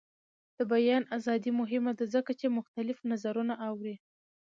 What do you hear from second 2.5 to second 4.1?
مختلف نظرونه اوري.